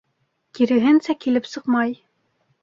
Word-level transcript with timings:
Киреһенсә 0.59 1.15
килеп 1.27 1.51
сыҡмай. 1.51 1.95